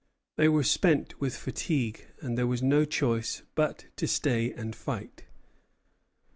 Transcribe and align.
They 0.35 0.49
were 0.49 0.63
spent 0.63 1.21
with 1.21 1.37
fatigue, 1.37 2.07
and 2.21 2.35
there 2.35 2.47
was 2.47 2.63
no 2.63 2.85
choice 2.85 3.43
but 3.53 3.85
to 3.97 4.07
stay 4.07 4.51
and 4.51 4.75
fight. 4.75 5.25